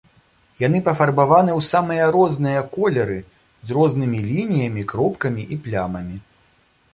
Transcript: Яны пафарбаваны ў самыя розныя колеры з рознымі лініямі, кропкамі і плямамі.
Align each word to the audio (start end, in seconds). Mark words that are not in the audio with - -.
Яны 0.61 0.77
пафарбаваны 0.85 1.51
ў 1.53 1.61
самыя 1.71 2.07
розныя 2.15 2.63
колеры 2.77 3.19
з 3.69 3.77
рознымі 3.79 4.17
лініямі, 4.31 4.87
кропкамі 4.95 5.43
і 5.57 5.61
плямамі. 5.69 6.17